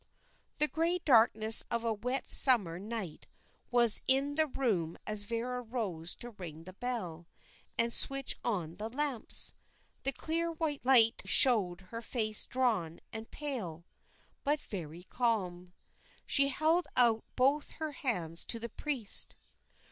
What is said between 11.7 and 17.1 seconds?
her face drawn and pale, but very calm. She held